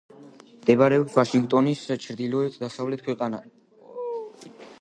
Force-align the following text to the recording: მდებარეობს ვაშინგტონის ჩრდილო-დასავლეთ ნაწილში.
მდებარეობს 0.61 1.17
ვაშინგტონის 1.19 1.83
ჩრდილო-დასავლეთ 2.07 3.07
ნაწილში. 3.15 4.69